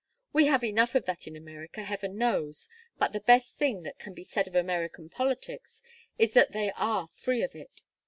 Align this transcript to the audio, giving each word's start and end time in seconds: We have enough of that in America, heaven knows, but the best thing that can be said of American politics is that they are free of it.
We 0.33 0.47
have 0.47 0.63
enough 0.63 0.95
of 0.95 1.05
that 1.05 1.27
in 1.27 1.35
America, 1.35 1.83
heaven 1.83 2.17
knows, 2.17 2.67
but 2.97 3.13
the 3.13 3.19
best 3.19 3.59
thing 3.59 3.83
that 3.83 3.99
can 3.99 4.15
be 4.15 4.23
said 4.23 4.47
of 4.47 4.55
American 4.55 5.09
politics 5.09 5.83
is 6.17 6.33
that 6.33 6.53
they 6.53 6.71
are 6.75 7.07
free 7.09 7.43
of 7.43 7.53
it. 7.55 7.83